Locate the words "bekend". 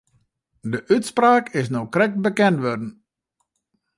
2.25-2.57